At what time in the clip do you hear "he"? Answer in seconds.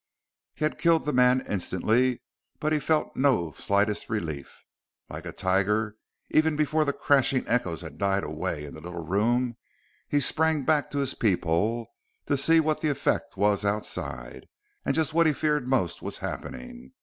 0.55-0.65, 2.73-2.79, 10.09-10.19, 15.27-15.33